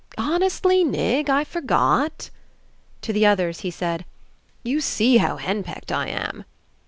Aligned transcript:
"Honestly, 0.17 0.83
Nig, 0.83 1.29
I 1.29 1.43
forgot." 1.43 2.31
To 3.03 3.13
the 3.13 3.27
others 3.27 3.59
he 3.59 3.69
said: 3.69 4.03
"You 4.63 4.81
see 4.81 5.17
how 5.17 5.37
hen 5.37 5.61
pecked 5.61 5.91
I 5.91 6.07
am." 6.07 6.43